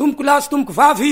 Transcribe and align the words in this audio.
tomboko 0.00 0.22
lasy 0.22 0.48
tomboko 0.50 0.72
vavy 0.72 1.10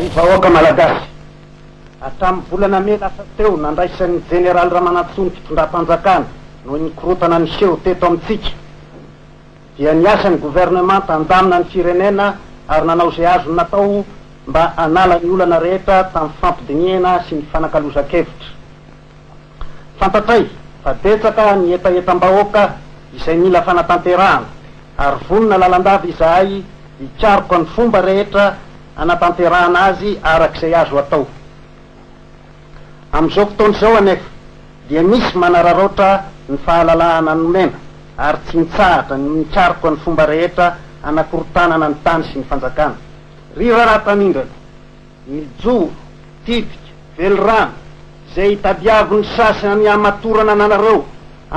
ivahoaka 0.00 0.50
malagasy 0.50 1.04
atramny 2.00 2.42
volana 2.50 2.80
me 2.80 2.98
lasa 2.98 3.24
teo 3.36 3.50
nandraisan'n 3.56 4.22
jeneraly 4.30 4.70
raha 4.70 4.84
manatsony 4.86 5.30
fitondram-panjakana 5.34 6.38
nohonykorotana 6.64 7.38
ny 7.40 7.46
seho 7.56 7.76
teto 7.82 8.06
amintsika 8.06 8.48
dia 9.76 9.92
niasany 9.96 10.36
governement 10.36 11.06
tandamina 11.08 11.58
ny 11.60 11.64
firenena 11.72 12.36
ary 12.68 12.86
nanao 12.86 13.08
izay 13.10 13.26
azon 13.26 13.54
natao 13.56 14.04
mba 14.46 14.74
anala 14.76 15.16
ny 15.24 15.30
olana 15.32 15.56
rehetra 15.58 16.04
tamin'ny 16.12 16.36
fampidiniena 16.40 17.22
sy 17.26 17.34
ny 17.34 17.42
fanakalozankevitra 17.52 18.48
fantatray 20.00 20.42
fatetsaka 20.84 21.56
nietaetam-bahoaka 21.56 22.64
izay 23.16 23.36
mila 23.40 23.62
fanatanterahana 23.62 24.46
ary 24.98 25.18
vonina 25.28 25.56
lalandava 25.58 26.04
izahay 26.12 26.60
ikarok 27.00 27.52
a 27.52 27.58
ny 27.58 27.64
fomba 27.76 28.00
rehetra 28.02 28.56
anatanterahna 28.96 29.78
azy 29.88 30.18
arak'izay 30.22 30.74
azo 30.74 30.98
atao 30.98 31.24
amin'izao 33.12 33.46
fotona 33.48 33.76
izao 33.78 33.96
anefa 33.96 34.29
dia 34.90 35.02
misy 35.10 35.38
manararotra 35.38 36.10
ny 36.50 36.56
fahalalana 36.66 37.32
nomena 37.34 37.78
ary 38.18 38.38
tsy 38.46 38.56
nitsahatra 38.58 39.16
mikariko 39.16 39.88
ny 39.90 39.96
fomba 40.02 40.24
rehetra 40.26 40.66
anakorotanana 41.08 41.86
ny 41.88 41.94
tany 42.04 42.22
sy 42.28 42.36
ny 42.40 42.44
fanjakana 42.48 42.96
riranatanindrana 43.58 44.50
nijo 45.30 45.76
titika 46.44 46.90
velorano 47.16 47.72
zay 48.34 48.56
tadiavyny 48.64 49.24
sasa 49.36 49.74
ny 49.78 49.84
hamatorana 49.92 50.54
nanareo 50.60 50.98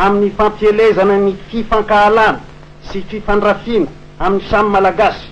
amin'ny 0.03 0.29
fampielezana 0.37 1.15
ny 1.25 1.31
fifankahalana 1.49 2.39
sy 2.87 3.01
fifandrafiana 3.09 3.89
amin'ny 4.23 4.45
samy 4.49 4.69
malagasy 4.75 5.25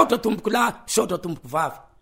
sautra 0.00 0.18
tomboky 0.18 0.50
la 0.50 0.82
satra 0.86 1.18
tomboky 1.18 1.48
vavy 1.48 1.93